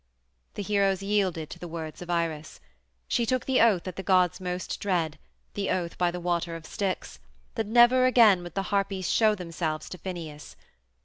The 0.55 0.63
heroes 0.63 1.03
yielded 1.03 1.51
to 1.51 1.59
the 1.59 1.67
words 1.67 2.01
of 2.01 2.09
Iris. 2.09 2.59
She 3.07 3.23
took 3.23 3.45
the 3.45 3.61
oath 3.61 3.83
that 3.83 3.97
the 3.97 4.01
gods 4.01 4.41
most 4.41 4.79
dread 4.79 5.19
the 5.53 5.69
oath 5.69 5.95
by 5.95 6.09
the 6.09 6.19
Water 6.19 6.55
of 6.55 6.65
Styx 6.65 7.19
that 7.53 7.67
never 7.67 8.07
again 8.07 8.41
would 8.41 8.55
the 8.55 8.63
Harpies 8.73 9.11
show 9.11 9.35
themselves 9.35 9.87
to 9.89 9.99
Phineus. 9.99 10.55